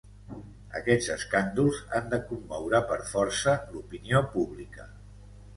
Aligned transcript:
Aquests 0.79 1.09
escàndols 1.15 1.83
han 1.99 2.09
de 2.15 2.19
commoure 2.31 2.81
per 2.93 2.99
força 3.13 3.55
l'opinió 3.75 4.27
pública. 4.37 4.91